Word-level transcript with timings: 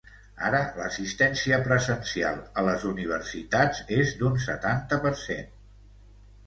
Ara 0.45 0.59
l’assistència 0.77 1.59
presencial 1.67 2.39
a 2.63 2.65
les 2.71 2.87
universitats 2.93 3.87
és 4.01 4.19
d’un 4.23 4.43
setanta 4.49 5.03
per 5.07 5.15
cent. 5.29 5.55